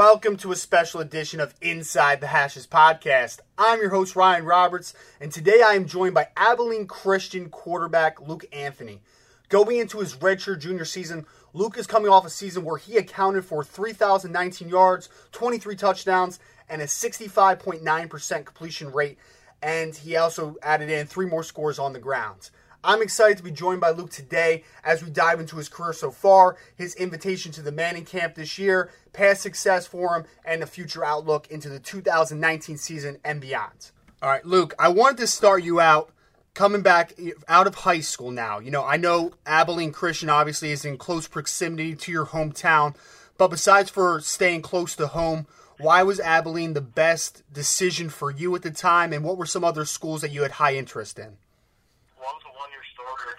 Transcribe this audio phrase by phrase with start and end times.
[0.00, 3.40] welcome to a special edition of Inside the Hashes podcast.
[3.58, 8.46] I'm your host, Ryan Roberts, and today I am joined by Abilene Christian quarterback Luke
[8.50, 9.02] Anthony.
[9.50, 13.44] Going into his redshirt junior season, Luke is coming off a season where he accounted
[13.44, 16.40] for 3,019 yards, 23 touchdowns,
[16.70, 19.18] and a 65.9% completion rate,
[19.60, 22.48] and he also added in three more scores on the ground.
[22.82, 26.10] I'm excited to be joined by Luke today as we dive into his career so
[26.10, 30.66] far, his invitation to the Manning camp this year, past success for him, and the
[30.66, 33.90] future outlook into the 2019 season and beyond.
[34.22, 36.10] All right, Luke, I wanted to start you out
[36.54, 37.12] coming back
[37.48, 38.58] out of high school now.
[38.58, 42.96] You know, I know Abilene Christian obviously is in close proximity to your hometown,
[43.36, 45.46] but besides for staying close to home,
[45.78, 49.64] why was Abilene the best decision for you at the time, and what were some
[49.64, 51.36] other schools that you had high interest in?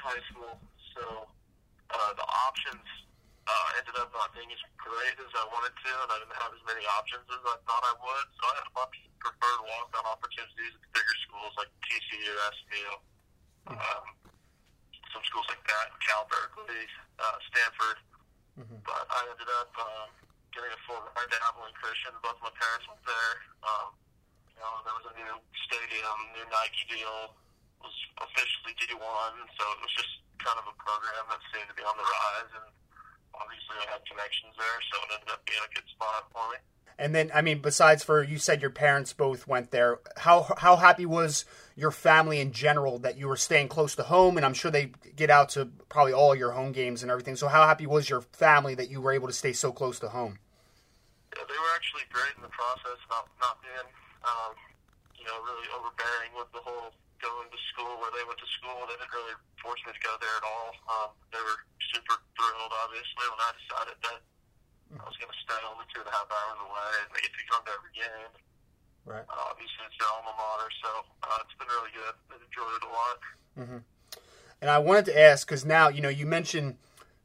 [0.02, 0.58] High school,
[0.98, 1.30] so
[1.94, 2.86] uh, the options
[3.46, 6.54] uh, ended up not being as great as I wanted to, and I didn't have
[6.54, 8.28] as many options as I thought I would.
[8.38, 12.90] So I had a bunch of preferred walk-on opportunities at bigger schools like TCU, SMU,
[13.78, 14.06] um,
[15.10, 16.86] some schools like that, Cal Berkeley,
[17.20, 17.98] uh, Stanford.
[18.60, 18.80] Mm-hmm.
[18.86, 20.08] But I ended up uh,
[20.54, 22.14] getting a full ride to Abilene Christian.
[22.22, 23.34] Both my parents went there.
[23.64, 23.96] Um,
[24.54, 27.36] you know, there was a new stadium, new Nike deal
[27.82, 31.86] was officially D1, so it was just kind of a program that seemed to be
[31.86, 32.68] on the rise, and
[33.38, 36.58] obviously I had connections there, so it ended up being a good spot for me.
[37.02, 39.98] And then, I mean, besides for you said your parents both went there.
[40.18, 44.38] How how happy was your family in general that you were staying close to home?
[44.38, 47.36] And I'm sure they get out to probably all your home games and everything.
[47.36, 50.10] So how happy was your family that you were able to stay so close to
[50.10, 50.38] home?
[51.36, 53.90] Yeah, they were actually great in the process, not not being,
[54.22, 54.54] um,
[55.18, 58.86] you know, really overbearing with the whole going to school where they went to school.
[58.90, 60.70] They didn't really force me to go there at all.
[60.90, 61.60] Um, they were
[61.94, 64.20] super thrilled, obviously, when I decided that
[65.00, 67.32] I was going to stay only two and a half hours away and they get
[67.32, 68.32] to come to every game.
[69.06, 69.26] Right.
[69.26, 70.90] Uh, obviously, it's their alma mater, so
[71.24, 72.16] uh, it's been really good.
[72.30, 73.18] I enjoyed it a lot.
[73.58, 73.82] Mm-hmm.
[74.62, 76.78] And I wanted to ask because now you know you mentioned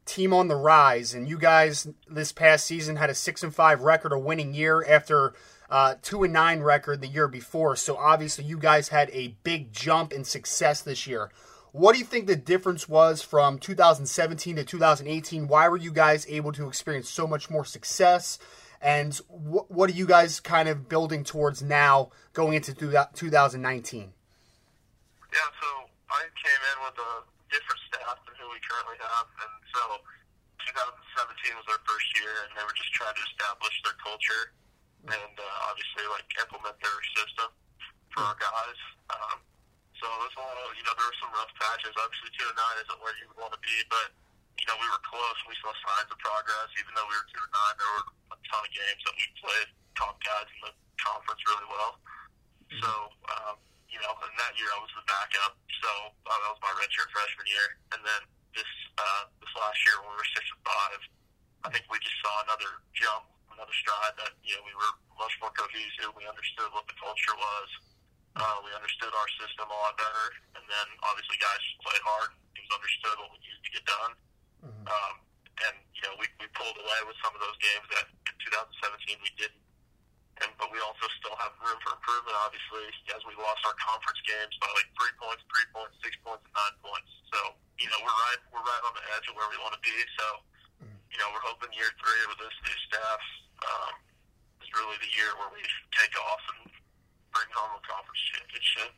[0.05, 3.81] team on the rise, and you guys this past season had a six and five
[3.81, 5.35] record, a winning year after
[5.69, 7.75] uh, two and nine record the year before.
[7.75, 11.31] So obviously, you guys had a big jump in success this year.
[11.71, 15.47] What do you think the difference was from 2017 to 2018?
[15.47, 18.39] Why were you guys able to experience so much more success?
[18.81, 23.99] And wh- what are you guys kind of building towards now going into 2019?
[24.01, 25.69] Yeah, so
[26.09, 27.11] I came in with a
[27.51, 29.27] different staff than who we currently have.
[29.43, 29.81] And so
[30.71, 34.55] 2017 was their first year, and they were just trying to establish their culture
[35.05, 37.49] and uh, obviously like implement their system
[38.09, 38.79] for our guys.
[39.13, 39.37] Um,
[39.97, 41.93] so this all, you know, there were some rough patches.
[41.97, 44.13] Obviously, two and nine isn't where you want to be, but
[44.57, 45.37] you know, we were close.
[45.45, 47.75] We saw signs of progress, even though we were two and nine.
[47.77, 51.69] There were a ton of games that we played top guys in the conference really
[51.69, 52.01] well.
[52.01, 52.81] Mm-hmm.
[52.81, 52.91] So,
[53.37, 53.55] um,
[53.89, 55.53] you know, in that year I was the backup.
[55.81, 55.91] So
[56.25, 58.21] uh, that was my redshirt freshman year, and then
[58.53, 61.01] this uh, this last year when we were six and five,
[61.65, 65.33] I think we just saw another jump another stride that you know we were much
[65.41, 66.13] more cohesive.
[66.13, 67.69] We understood what the culture was.
[68.37, 72.37] Uh, we understood our system a lot better, and then obviously guys played hard.
[72.53, 74.13] It was understood what we needed to get done.
[74.61, 74.85] Mm-hmm.
[74.85, 75.13] Um,
[75.65, 79.25] and you know we, we pulled away with some of those games that in 2017
[79.25, 79.65] we didn't.
[80.45, 82.37] And but we also still have room for improvement.
[82.45, 86.45] Obviously, as we lost our conference games by like three points, three points, six points,
[86.45, 87.09] and nine points.
[87.33, 89.81] So you know we're right we're right on the edge of where we want to
[89.81, 89.97] be.
[90.21, 90.25] So
[90.85, 90.97] mm-hmm.
[91.09, 93.17] you know we're hoping year three with this new staff
[93.63, 93.93] um,
[94.61, 96.71] is really the year where we take off and
[97.33, 98.91] bring home a conference championship.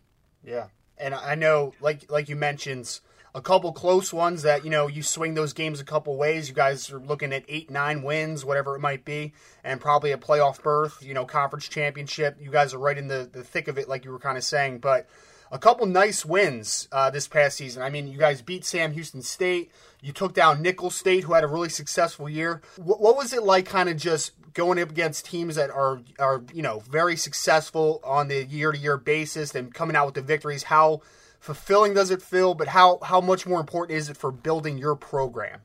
[0.44, 3.00] Yeah, and I know, like like you mentioned,
[3.36, 6.50] a couple close ones that you know you swing those games a couple ways.
[6.50, 9.34] You guys are looking at eight, nine wins, whatever it might be,
[9.64, 11.03] and probably a playoff berth.
[11.03, 12.38] You know, conference championship.
[12.40, 14.44] You guys are right in the the thick of it, like you were kind of
[14.44, 15.08] saying, but
[15.52, 17.82] a couple nice wins uh, this past season.
[17.82, 19.72] I mean, you guys beat Sam Houston State.
[20.02, 22.61] You took down Nicholls State, who had a really successful year.
[22.78, 26.61] What was it like, kind of just going up against teams that are are you
[26.61, 30.63] know very successful on the year to year basis and coming out with the victories?
[30.63, 31.01] How
[31.40, 32.53] fulfilling does it feel?
[32.53, 35.61] But how how much more important is it for building your program?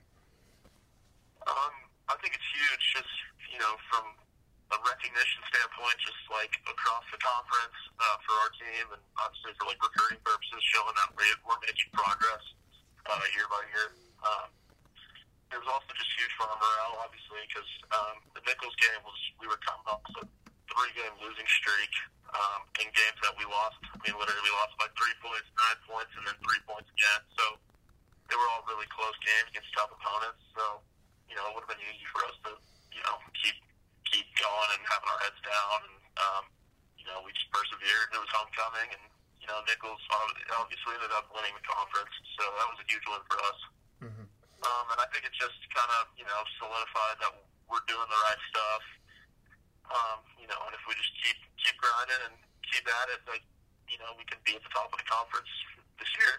[1.47, 1.75] Um,
[2.09, 2.83] I think it's huge.
[2.97, 3.13] Just
[3.53, 4.05] you know, from
[4.73, 9.69] a recognition standpoint, just like across the conference uh, for our team, and obviously for
[9.69, 12.43] like recruiting purposes, showing that we, we're making progress
[13.07, 13.89] uh, year by year.
[14.25, 14.49] Um,
[15.55, 19.15] it was also just huge for our morale, obviously, because um, the Nicholls game was
[19.39, 20.27] we were coming off a
[20.67, 21.95] three-game losing streak
[22.35, 23.79] um, in games that we lost.
[23.87, 27.23] I mean, literally, we lost by three points, nine points, and then three points again.
[27.39, 27.45] So
[28.27, 30.43] they were all really close games against tough opponents.
[30.59, 30.83] So
[31.31, 32.53] you know, it would have been easy for us to
[32.91, 33.55] you know keep
[34.11, 35.79] keep going and having our heads down.
[35.87, 36.45] And um,
[36.99, 38.11] you know, we just persevered.
[38.11, 39.05] It was homecoming, and
[39.39, 40.03] you know, Nicholls
[40.59, 43.59] obviously ended up winning the conference, so that was a huge win for us.
[44.65, 47.33] Um, and I think it just kind of you know solidified that
[47.69, 48.85] we're doing the right stuff.
[49.93, 52.35] Um, you know, and if we just keep keep grinding and
[52.65, 53.45] keep at it, like
[53.89, 55.49] you know, we can be at the top of the conference
[55.99, 56.35] this year.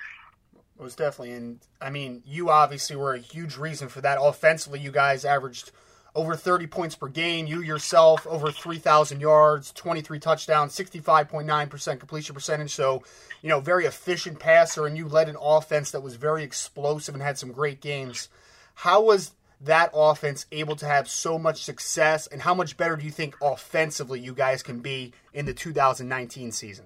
[0.79, 4.17] Most definitely, and I mean, you obviously were a huge reason for that.
[4.19, 5.71] Offensively, you guys averaged
[6.15, 7.45] over 30 points per game.
[7.45, 12.73] You yourself over 3,000 yards, 23 touchdowns, 65.9% completion percentage.
[12.73, 13.03] So,
[13.41, 17.21] you know, very efficient passer, and you led an offense that was very explosive and
[17.21, 18.29] had some great games.
[18.75, 23.05] How was that offense able to have so much success, and how much better do
[23.05, 26.85] you think offensively you guys can be in the 2019 season?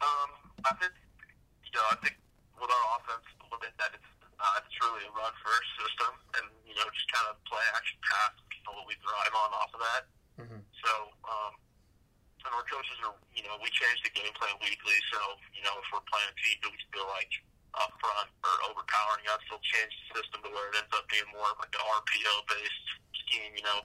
[0.00, 0.30] Um,
[0.64, 0.92] I think,
[1.64, 2.16] you know, I think
[2.60, 4.10] with our offense, a little bit that it's
[4.40, 8.00] uh, it's really a run first system, and you know just kind of play action
[8.04, 8.34] pass,
[8.70, 10.02] know, what we thrive on off of that.
[10.38, 10.62] Mm-hmm.
[10.62, 10.92] So,
[11.26, 11.52] um,
[12.46, 14.98] and our coaches are, you know, we change the game plan weekly.
[15.12, 15.18] So,
[15.52, 17.32] you know, if we're playing a team that we feel like
[17.76, 21.26] up front or overpowering us, they'll change the system to where it ends up being
[21.34, 22.86] more of like an RPO based
[23.26, 23.52] scheme.
[23.58, 23.78] You know,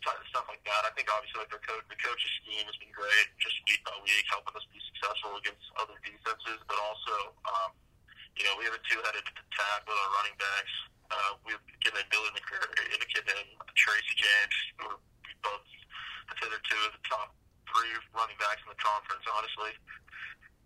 [0.00, 0.82] stuff like that.
[0.88, 3.96] I think obviously like their coach, the coach's scheme has been great, just week by
[4.00, 7.36] week, helping us be successful against other defenses, but also.
[7.44, 7.72] Um,
[8.34, 10.74] you know, we have a two-headed attack with our running backs.
[11.12, 15.00] Uh, we've given Billy McCrary and a kid named Tracy James, who are
[15.46, 15.62] both,
[16.32, 17.30] I'd they're two of the top
[17.70, 19.72] three running backs in the conference, honestly.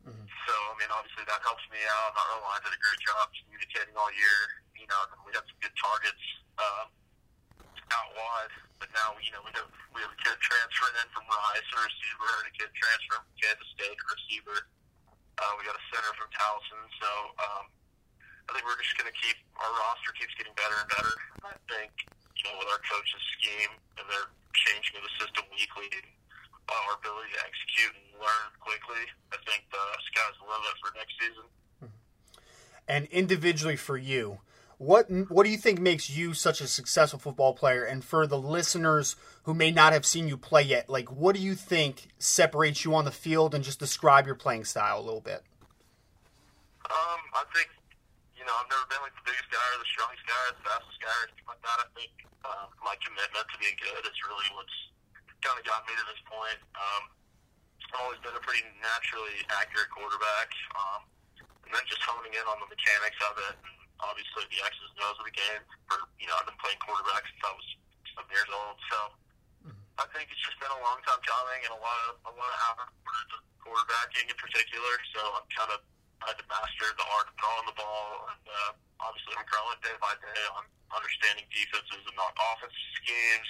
[0.08, 0.26] Mm-hmm.
[0.48, 2.16] So, I mean, obviously that helps me out.
[2.16, 4.38] Our O-line did a great job communicating all year.
[4.72, 6.24] You know, we had some good targets
[6.56, 6.84] uh,
[7.92, 11.26] out wide, but now, you know, we have we have a kid transferring in from
[11.28, 14.58] Rice, a receiver, and a kid transferring from Kansas State, a receiver.
[15.38, 17.64] Uh, we got a center from Towson, so um,
[18.50, 21.14] I think we're just going to keep our roster keeps getting better and better.
[21.46, 21.94] I think
[22.34, 24.34] you know with our coach's scheme and their
[24.66, 29.62] changing of the system weekly, uh, our ability to execute and learn quickly, I think
[29.70, 31.46] the sky's the limit for next season.
[32.90, 34.42] And individually for you,
[34.78, 37.82] what what do you think makes you such a successful football player?
[37.82, 41.42] And for the listeners who may not have seen you play yet, like what do
[41.42, 43.54] you think separates you on the field?
[43.54, 45.42] And just describe your playing style a little bit.
[46.86, 47.68] Um, I think
[48.38, 50.64] you know I've never been like the biggest guy or the strongest guy or the
[50.64, 51.78] fastest guy or anything like that.
[51.82, 52.12] I think
[52.46, 54.78] uh, my commitment to being good is really what's
[55.42, 56.58] kind of got me to this point.
[56.78, 57.02] Um,
[57.90, 61.02] I've always been a pretty naturally accurate quarterback, um,
[61.66, 63.56] and then just honing in on the mechanics of it.
[63.58, 65.62] And, obviously the X's and O's of the game.
[65.90, 67.68] For you know, I've been playing quarterback since I was
[68.14, 68.98] seven years old, so
[69.68, 69.82] mm-hmm.
[69.98, 72.50] I think it's just been a long time coming and a lot of a lot
[72.50, 74.94] of into quarterbacking in particular.
[75.14, 75.80] So I'm kind of
[76.26, 78.72] had to master the art of throwing the ball, and uh,
[79.02, 83.48] obviously I'm growing day by day on understanding defenses and not offensive schemes.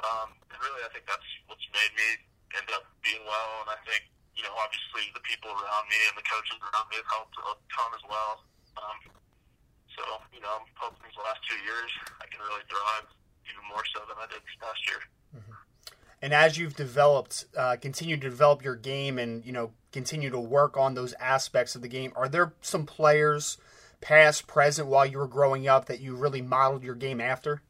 [0.00, 2.08] Um, and really, I think that's what's made me
[2.56, 3.68] end up being well.
[3.68, 4.08] And I think
[4.40, 7.52] you know, obviously the people around me and the coaches around me have helped a
[7.76, 8.32] ton as well.
[8.80, 9.19] Um,
[10.00, 13.04] so, you know, I'm hoping these last two years I can really thrive
[13.44, 15.00] even more so than I did this past year.
[15.36, 15.60] Mm-hmm.
[16.22, 20.40] And as you've developed, uh, continue to develop your game and, you know, continue to
[20.40, 23.58] work on those aspects of the game, are there some players,
[24.00, 27.60] past, present, while you were growing up that you really modeled your game after?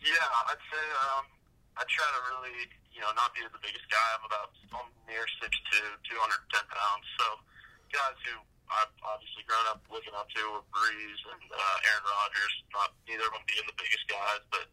[0.00, 1.24] Yeah, I'd say um,
[1.76, 2.56] I try to really,
[2.92, 4.08] you know, not be the biggest guy.
[4.16, 5.52] I'm about I'm near 6'2",
[6.08, 7.04] 210 pounds.
[7.20, 7.26] So
[7.92, 12.54] guys who I've obviously grown up looking up to with Brees and uh, Aaron Rodgers.
[12.70, 14.70] Not neither of them being the biggest guys, but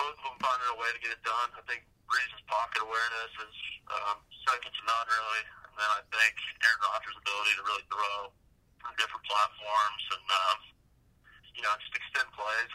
[0.00, 1.48] both of them finding a way to get it done.
[1.52, 3.56] I think Brees' pocket awareness is
[3.92, 5.42] um, second to none, really.
[5.68, 6.32] And then I think
[6.64, 8.16] Aaron Rodgers' ability to really throw
[8.80, 10.58] from different platforms and um,
[11.52, 12.72] you know just extend plays.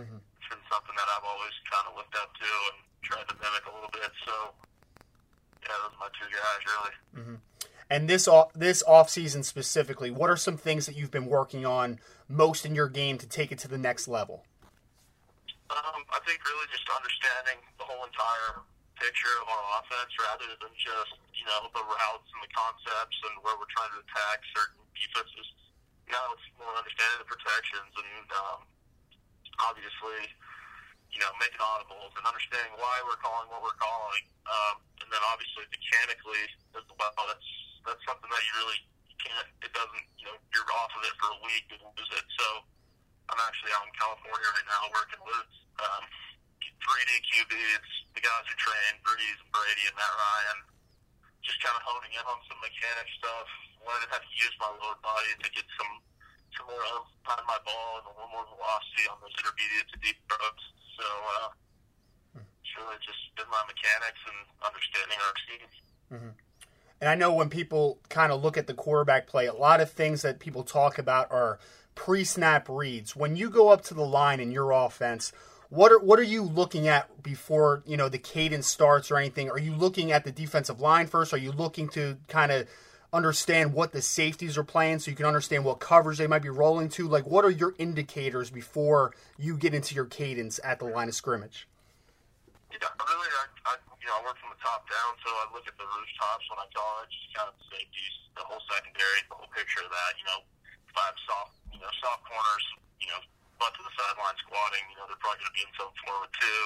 [0.00, 0.20] Mm-hmm.
[0.22, 3.64] It's been something that I've always kind of looked up to and tried to mimic
[3.68, 4.12] a little bit.
[4.24, 4.56] So
[5.60, 6.94] yeah, those are my two guys, really.
[7.20, 7.38] Mm-hmm.
[7.90, 11.66] And this off, this off season specifically, what are some things that you've been working
[11.66, 11.98] on
[12.30, 14.46] most in your game to take it to the next level?
[15.66, 18.62] Um, I think really just understanding the whole entire
[18.94, 23.34] picture of our offense rather than just you know the routes and the concepts and
[23.42, 25.50] where we're trying to attack certain defenses.
[26.06, 28.58] Now it's more understanding the protections and um,
[29.66, 30.30] obviously
[31.10, 34.22] you know making audibles and understanding why we're calling what we're calling.
[34.46, 36.44] Um, and then obviously mechanically
[36.78, 37.14] as well.
[37.26, 37.50] That's
[37.86, 39.48] that's something that you really you can't.
[39.64, 40.06] It doesn't.
[40.20, 42.26] You know, you're off of it for a week and lose it.
[42.36, 42.46] So
[43.30, 46.04] I'm actually out in California right now working with um,
[46.60, 47.52] 3D QB.
[47.52, 50.58] It's the guys who train Brees and Brady and Matt Ryan.
[51.40, 53.48] Just kind of honing in on some mechanic stuff,
[53.80, 55.92] learning how to use my lower body to get some
[56.58, 56.82] some more
[57.30, 60.64] on my ball and a little more velocity on those intermediate to deep throws.
[60.98, 61.48] So uh,
[62.42, 65.76] it's really just been my mechanics and understanding our schemes.
[66.10, 66.34] Mm-hmm.
[67.00, 69.90] And I know when people kind of look at the quarterback play, a lot of
[69.90, 71.58] things that people talk about are
[71.94, 73.16] pre-snap reads.
[73.16, 75.32] When you go up to the line in your offense,
[75.70, 79.48] what are what are you looking at before you know the cadence starts or anything?
[79.50, 81.32] Are you looking at the defensive line first?
[81.32, 82.68] Are you looking to kind of
[83.12, 86.48] understand what the safeties are playing so you can understand what coverage they might be
[86.48, 87.08] rolling to?
[87.08, 91.14] Like, what are your indicators before you get into your cadence at the line of
[91.14, 91.66] scrimmage?
[92.72, 93.19] Yeah, I, you
[94.10, 96.66] know I work from the top down, so I look at the rooftops when I
[96.74, 100.12] college, kind of safeties, the whole secondary, the whole picture of that.
[100.18, 100.40] You know,
[100.90, 102.66] five soft, you know, soft corners,
[102.98, 103.22] you know,
[103.62, 104.82] butt to the sideline squatting.
[104.90, 106.62] You know, they're probably going to be in some form of two.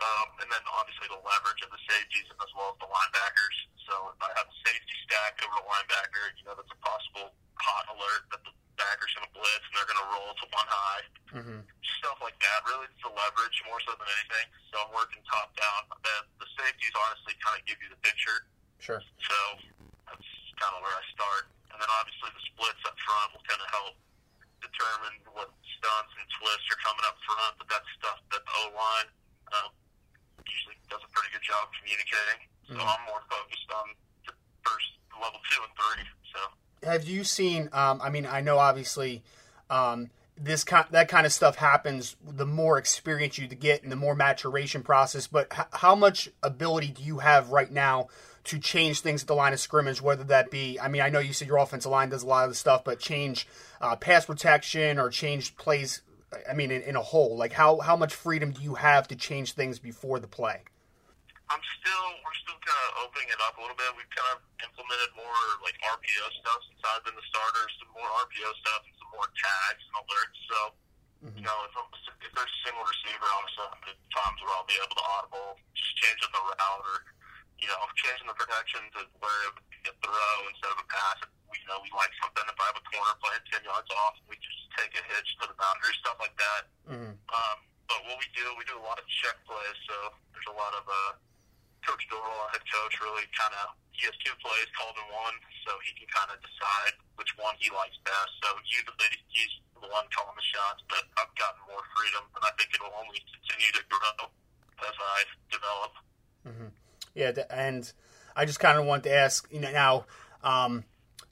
[0.00, 3.56] Um, and then obviously the leverage of the safeties as well as the linebackers.
[3.84, 7.36] So if I have a safety stack over the linebacker, you know, that's a possible
[7.60, 10.68] hot alert that the backer's going to blitz and they're going to roll to one
[10.68, 11.04] high.
[11.36, 11.60] Mm-hmm.
[12.00, 12.58] Stuff like that.
[12.64, 14.46] Really, it's the leverage more so than anything.
[14.72, 15.92] So I'm working top down.
[16.00, 18.48] The, the safeties honestly kind of give you the picture.
[18.80, 19.04] Sure.
[19.20, 19.38] So
[20.08, 21.52] that's kind of where I start.
[21.68, 23.94] And then obviously the splits up front will kind of help
[24.64, 27.52] determine what stunts and twists are coming up front.
[27.60, 29.08] But that's stuff that the O line
[29.60, 29.70] um,
[30.48, 32.48] usually does a pretty good job communicating.
[32.72, 32.88] So mm-hmm.
[32.88, 33.86] I'm more focused on
[34.24, 34.34] the
[34.64, 36.04] first level two and three.
[36.32, 36.40] So
[36.82, 37.68] have you seen?
[37.72, 39.22] Um, I mean, I know obviously.
[39.68, 40.10] Um,
[40.42, 44.14] this kind, that kind of stuff happens the more experience you get and the more
[44.14, 45.26] maturation process.
[45.26, 48.08] But h- how much ability do you have right now
[48.44, 51.18] to change things at the line of scrimmage, whether that be, I mean, I know
[51.18, 53.46] you said your offensive line does a lot of the stuff, but change
[53.80, 56.00] uh, pass protection or change plays,
[56.48, 57.36] I mean, in, in, a whole?
[57.36, 60.62] Like, how, how much freedom do you have to change things before the play?
[61.50, 63.90] I'm still, we're still kind of opening it up a little bit.
[63.98, 68.06] We've kind of implemented more like RPO stuff since I've been the starter, some more
[68.22, 70.38] RPO stuff and some more tags and alerts.
[70.46, 70.58] So,
[71.26, 71.34] mm-hmm.
[71.34, 71.90] you know, if, I'm,
[72.22, 76.22] if there's a single receiver, obviously, times where I'll be able to audible, just change
[76.22, 77.10] up the route or
[77.60, 80.88] you know, changing the protection to where it would be a throw instead of a
[80.88, 81.20] pass.
[81.52, 82.44] We, you know, we like something.
[82.48, 85.52] If I have a corner playing 10 yards off, we just take a hitch to
[85.52, 86.62] the boundary, stuff like that.
[86.88, 87.12] Mm-hmm.
[87.20, 89.78] Um, but what we do, we do a lot of check plays.
[89.84, 91.12] So there's a lot of, uh,
[91.86, 95.36] Coach Dorrel, our head coach, really kind of, he has two plays called in one,
[95.64, 98.32] so he can kind of decide which one he likes best.
[98.44, 102.52] So usually he's the one calling the shots, but I've gotten more freedom, and I
[102.56, 104.28] think it will only continue to grow
[104.80, 105.18] as I
[105.52, 105.92] develop.
[106.46, 106.70] Mm-hmm.
[107.14, 107.84] Yeah, and
[108.36, 110.06] I just kind of want to ask, you know, now,
[110.42, 110.84] um,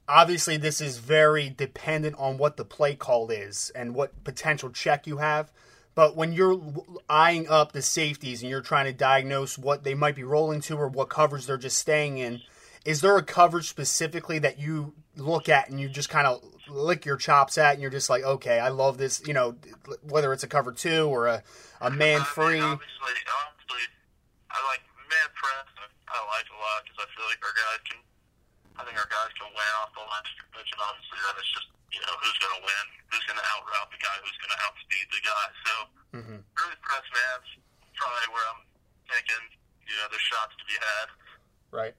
[0.08, 5.06] obviously this is very dependent on what the play call is and what potential check
[5.06, 5.52] you have.
[5.98, 6.62] But when you're
[7.10, 10.76] eyeing up the safeties and you're trying to diagnose what they might be rolling to
[10.76, 12.38] or what coverage they're just staying in,
[12.86, 16.38] is there a coverage specifically that you look at and you just kind of
[16.70, 19.56] lick your chops at and you're just like, okay, I love this, you know,
[20.06, 21.42] whether it's a cover two or a,
[21.80, 22.62] a man free?
[22.62, 23.84] I mean, obviously, obviously,
[24.54, 27.82] I like man press, I, I like a lot because I feel like our guys
[27.90, 27.98] can.
[28.78, 31.50] I think our guys can win off the line of scrimmage, and obviously then it's
[31.58, 34.54] just you know who's going to win, who's going to outroute the guy, who's going
[34.54, 35.46] to outspeed the guy.
[35.64, 35.74] So
[36.18, 36.38] mm-hmm.
[36.44, 37.48] really press man's
[37.96, 38.62] probably where I'm
[39.08, 39.44] thinking
[39.88, 41.06] you know there's shots to be had.
[41.70, 41.94] Right.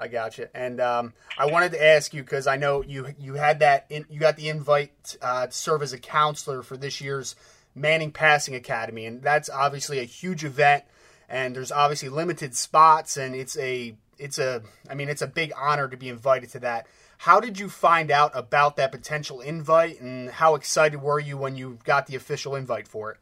[0.00, 0.46] I got you.
[0.54, 4.06] And um, I wanted to ask you because I know you you had that in,
[4.08, 7.34] you got the invite uh, to serve as a counselor for this year's
[7.74, 10.84] Manning Passing Academy, and that's obviously a huge event
[11.28, 15.52] and there's obviously limited spots, and it's a it's a I mean it's a big
[15.56, 16.86] honor to be invited to that.
[17.18, 21.56] How did you find out about that potential invite, and how excited were you when
[21.58, 23.18] you got the official invite for it?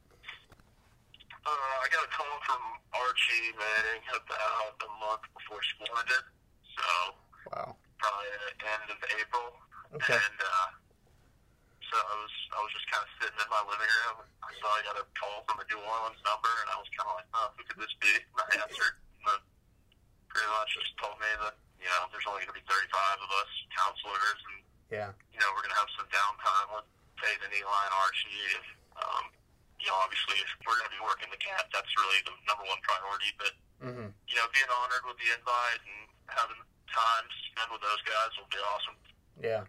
[1.40, 2.60] Uh, I got a call from
[2.92, 6.24] Archie Manning about a month before school ended,
[6.76, 6.86] so
[7.48, 9.48] wow, probably at the end of April,
[9.96, 10.20] okay.
[10.20, 10.68] and uh,
[11.88, 14.28] so I was I was just kind of sitting in my living room.
[14.44, 17.08] I saw I got a call from a New Orleans number, and I was kind
[17.08, 18.12] of like, oh, who could this be?
[18.12, 19.00] And I answered.
[19.24, 19.40] And
[20.28, 23.30] pretty much just told me that you know there's only going to be 35 of
[23.40, 26.86] us counselors, and yeah, you know we're going to have some downtime with
[27.20, 28.44] Peyton, Eli, and Archie.
[28.56, 28.66] And,
[29.00, 29.24] um,
[29.80, 32.64] you know, obviously, if we're going to be working the camp, that's really the number
[32.68, 33.30] one priority.
[33.36, 33.52] But
[33.82, 34.08] mm-hmm.
[34.12, 38.30] you know, being honored with the invite and having time to spend with those guys
[38.36, 38.96] will be awesome.
[39.40, 39.62] Yeah.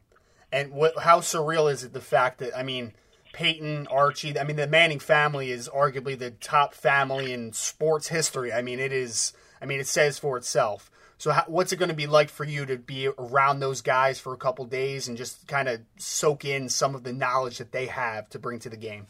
[0.51, 2.93] And what, how surreal is it the fact that I mean,
[3.33, 8.51] Peyton, Archie, I mean, the Manning family is arguably the top family in sports history.
[8.51, 9.33] I mean, it is.
[9.61, 10.89] I mean, it says for itself.
[11.17, 14.21] So, how, what's it going to be like for you to be around those guys
[14.21, 17.73] for a couple days and just kind of soak in some of the knowledge that
[17.73, 19.09] they have to bring to the game?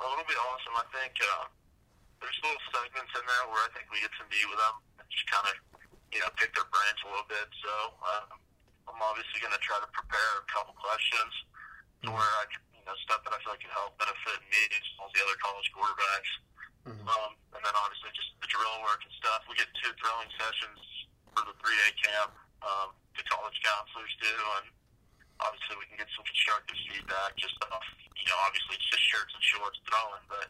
[0.00, 0.72] Well, it'll be awesome.
[0.72, 1.52] I think uh,
[2.24, 5.06] there's little segments in there where I think we get to meet with them and
[5.12, 5.56] just kind of,
[6.16, 7.48] you know, pick their brains a little bit.
[7.60, 8.24] So, uh,
[8.88, 11.32] I'm obviously going to try to prepare a couple questions
[12.04, 14.62] to where I can, you know, stuff that I feel like can help benefit me
[14.72, 16.45] as well as the other college quarterbacks.
[16.86, 17.06] Mm-hmm.
[17.06, 19.42] Um, and then obviously just the drill work and stuff.
[19.50, 20.80] We get two throwing sessions
[21.34, 22.32] for the three day camp.
[22.62, 24.66] Um, the college counselors do, and
[25.42, 29.32] obviously we can get some constructive feedback just off, you know, obviously it's just shirts
[29.34, 30.48] and shorts throwing, but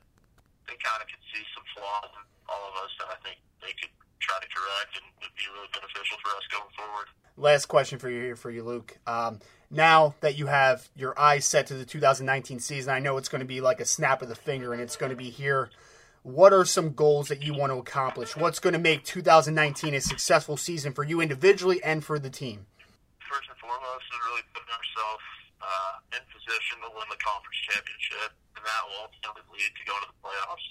[0.71, 3.75] they kind of could see some flaws in all of us that I think they
[3.75, 7.07] could try to correct and would be really beneficial for us going forward.
[7.37, 8.97] Last question for you here for you, Luke.
[9.07, 9.40] Um,
[9.71, 13.40] now that you have your eyes set to the 2019 season, I know it's going
[13.40, 15.71] to be like a snap of the finger, and it's going to be here.
[16.26, 18.35] What are some goals that you want to accomplish?
[18.35, 22.66] What's going to make 2019 a successful season for you individually and for the team?
[23.30, 25.23] First and foremost is really putting ourselves
[25.62, 30.02] uh, in position to win the conference championship, and that will ultimately lead to going
[30.02, 30.66] to the playoffs,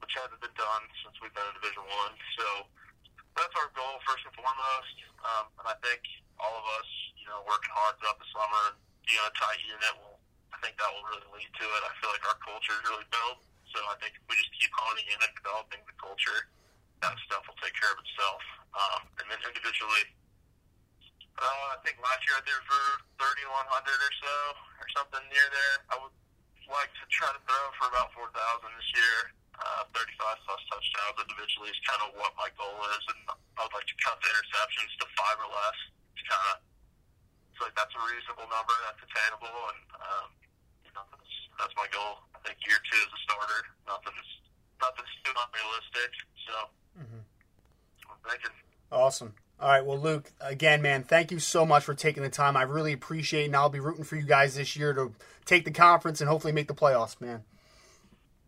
[0.00, 2.16] which hasn't been done since we've been in Division One.
[2.40, 2.64] So
[3.36, 4.96] that's our goal first and foremost.
[5.20, 6.08] Um, and I think
[6.40, 6.88] all of us,
[7.20, 10.16] you know, working hard throughout the summer being a tight unit will.
[10.56, 11.80] I think that will really lead to it.
[11.84, 13.44] I feel like our culture is really built.
[13.72, 16.50] So I think if we just keep honing in and developing the culture,
[17.02, 18.42] that stuff will take care of itself.
[18.74, 20.04] Um, and then individually,
[21.40, 22.82] uh, I think last year I did for
[23.18, 24.34] 3,100 or so,
[24.78, 25.76] or something near there.
[25.90, 26.14] I would
[26.68, 31.68] like to try to throw for about 4,000 this year uh, 35 plus touchdowns individually
[31.68, 34.92] is kind of what my goal is, and I would like to cut the interceptions
[35.00, 35.78] to five or less.
[36.16, 36.56] It's kind of
[37.60, 40.28] like that's a reasonable number, that's attainable, and um,
[40.80, 42.24] you know that's, that's my goal.
[42.44, 44.30] I think year two as a starter, nothing's
[44.80, 46.10] nothing's too unrealistic.
[46.46, 46.54] So
[47.00, 47.22] mm-hmm.
[48.10, 48.56] I'm thinking.
[48.90, 49.34] Awesome.
[49.60, 52.56] All right, well, Luke, again, man, thank you so much for taking the time.
[52.56, 55.12] I really appreciate it, and I'll be rooting for you guys this year to
[55.44, 57.44] take the conference and hopefully make the playoffs, man.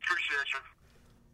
[0.02, 0.60] Appreciate you.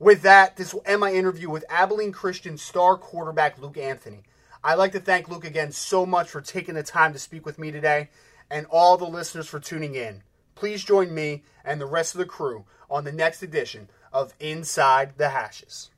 [0.01, 4.25] With that, this will end my interview with Abilene Christian star quarterback Luke Anthony.
[4.65, 7.59] I'd like to thank Luke again so much for taking the time to speak with
[7.59, 8.11] me today
[8.51, 10.23] and all the listeners for tuning in.
[10.59, 15.17] Please join me and the rest of the crew on the next edition of Inside
[15.17, 15.91] the Hashes.